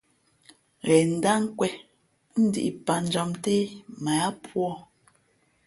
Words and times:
Ghen 0.85 1.09
ndát 1.17 1.39
nkwēn 1.43 1.75
ά 2.35 2.39
dǐʼ 2.53 2.71
pǎtjam 2.85 3.29
nté 3.37 3.55
mα 4.03 4.13
ǎ 4.27 4.29
púá. 4.43 4.71